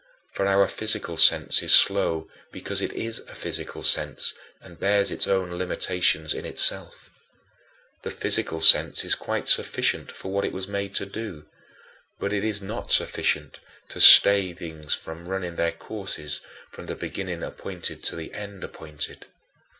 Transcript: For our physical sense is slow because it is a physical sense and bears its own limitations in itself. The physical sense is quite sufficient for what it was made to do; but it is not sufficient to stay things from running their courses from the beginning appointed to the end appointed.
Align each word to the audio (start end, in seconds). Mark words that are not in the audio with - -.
For 0.33 0.47
our 0.47 0.67
physical 0.67 1.15
sense 1.15 1.61
is 1.61 1.75
slow 1.75 2.27
because 2.51 2.81
it 2.81 2.91
is 2.93 3.19
a 3.19 3.35
physical 3.35 3.83
sense 3.83 4.33
and 4.59 4.79
bears 4.79 5.11
its 5.11 5.27
own 5.27 5.51
limitations 5.51 6.33
in 6.33 6.43
itself. 6.43 7.11
The 8.01 8.09
physical 8.09 8.61
sense 8.61 9.05
is 9.05 9.13
quite 9.13 9.47
sufficient 9.47 10.11
for 10.11 10.31
what 10.31 10.43
it 10.43 10.53
was 10.53 10.67
made 10.67 10.95
to 10.95 11.05
do; 11.05 11.45
but 12.17 12.33
it 12.33 12.43
is 12.43 12.63
not 12.63 12.91
sufficient 12.91 13.59
to 13.89 13.99
stay 13.99 14.53
things 14.53 14.95
from 14.95 15.27
running 15.27 15.55
their 15.55 15.71
courses 15.71 16.41
from 16.71 16.87
the 16.87 16.95
beginning 16.95 17.43
appointed 17.43 18.01
to 18.05 18.15
the 18.15 18.33
end 18.33 18.63
appointed. 18.63 19.27